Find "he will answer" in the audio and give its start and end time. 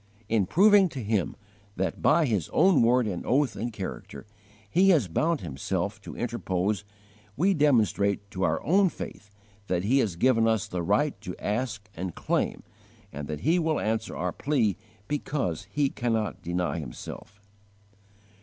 13.41-14.15